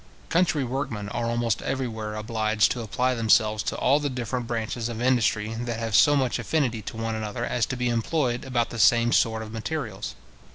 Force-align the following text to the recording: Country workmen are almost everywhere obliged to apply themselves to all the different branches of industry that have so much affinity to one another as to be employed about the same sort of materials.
Country 0.29 0.63
workmen 0.63 1.09
are 1.09 1.27
almost 1.27 1.61
everywhere 1.61 2.15
obliged 2.15 2.71
to 2.71 2.81
apply 2.81 3.13
themselves 3.13 3.61
to 3.61 3.77
all 3.77 3.99
the 3.99 4.09
different 4.09 4.47
branches 4.47 4.89
of 4.89 4.99
industry 4.99 5.53
that 5.53 5.77
have 5.77 5.93
so 5.95 6.15
much 6.15 6.39
affinity 6.39 6.81
to 6.81 6.97
one 6.97 7.13
another 7.13 7.45
as 7.45 7.67
to 7.67 7.75
be 7.77 7.87
employed 7.87 8.43
about 8.43 8.71
the 8.71 8.79
same 8.79 9.11
sort 9.11 9.43
of 9.43 9.51
materials. 9.51 10.15